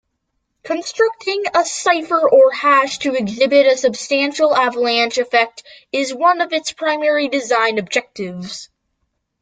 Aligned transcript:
Constructing 0.63 1.43
a 1.53 1.63
cipher 1.63 2.27
or 2.27 2.51
hash 2.53 2.97
to 2.97 3.13
exhibit 3.13 3.67
a 3.67 3.77
substantial 3.77 4.55
avalanche 4.55 5.19
effect 5.19 5.61
is 5.91 6.11
one 6.11 6.41
of 6.41 6.51
its 6.53 6.71
primary 6.71 7.27
design 7.27 7.77
objectives. 7.77 8.69